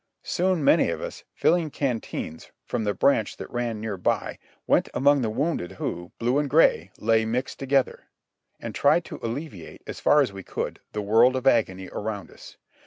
Soon 0.23 0.63
many 0.63 0.89
of 0.89 0.99
us, 0.99 1.23
filling 1.35 1.69
canteens 1.69 2.49
from 2.65 2.85
the 2.85 2.93
branch 2.95 3.37
that 3.37 3.51
ran 3.51 3.79
near 3.79 3.97
by, 3.97 4.39
went 4.65 4.89
among 4.95 5.21
the 5.21 5.29
wounded 5.29 5.73
who 5.73 6.11
(blue 6.17 6.39
and 6.39 6.49
gray) 6.49 6.89
lay 6.97 7.23
mixed 7.23 7.59
together, 7.59 8.05
and 8.59 8.73
tried 8.73 9.05
to 9.05 9.19
alleviate, 9.21 9.83
as 9.85 9.99
far 9.99 10.19
as 10.21 10.33
we 10.33 10.41
could, 10.41 10.79
the 10.93 11.03
world 11.03 11.35
of 11.35 11.45
agony 11.45 11.87
around 11.93 12.31
us. 12.31 12.57